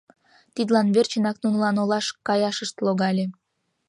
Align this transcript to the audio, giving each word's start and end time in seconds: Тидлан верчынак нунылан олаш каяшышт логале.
Тидлан 0.55 0.87
верчынак 0.95 1.37
нунылан 1.43 1.75
олаш 1.83 2.05
каяшышт 2.27 2.75
логале. 2.85 3.25